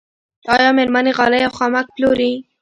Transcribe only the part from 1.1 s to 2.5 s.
غالۍ او خامک پلوري؟